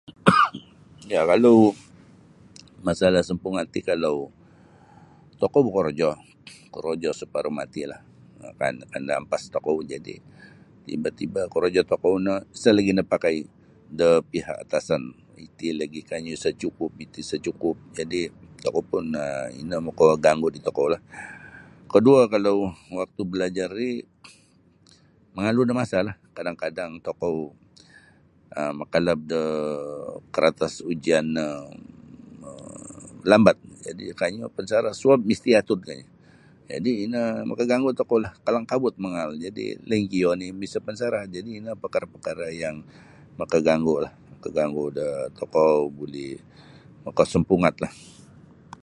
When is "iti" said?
15.45-15.67, 17.03-17.21